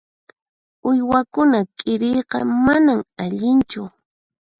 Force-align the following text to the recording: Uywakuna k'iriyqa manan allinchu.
Uywakuna 0.89 1.59
k'iriyqa 1.77 2.39
manan 2.65 3.01
allinchu. 3.23 3.83